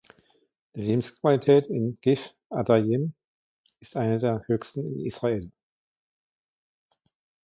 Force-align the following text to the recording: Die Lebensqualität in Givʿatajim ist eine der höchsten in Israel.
Die 0.75 0.81
Lebensqualität 0.81 1.67
in 1.67 1.99
Givʿatajim 2.03 3.11
ist 3.81 3.95
eine 3.95 4.17
der 4.17 4.47
höchsten 4.47 4.83
in 4.95 5.05
Israel. 5.05 5.51